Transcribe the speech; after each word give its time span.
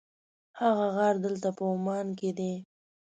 هغه 0.61 0.87
غار 0.95 1.15
دلته 1.25 1.47
په 1.57 1.63
عمان 1.73 2.07
کې 2.19 2.29
دی. 2.37 2.53